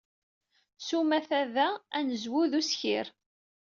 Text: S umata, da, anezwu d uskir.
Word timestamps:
S 0.85 0.87
umata, 0.99 1.41
da, 1.55 1.67
anezwu 1.97 2.41
d 2.51 2.53
uskir. 2.59 3.07